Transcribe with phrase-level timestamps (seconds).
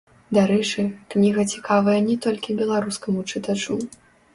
[0.37, 3.83] Дарэчы, кніга цікавая не толькі беларускаму чытачу.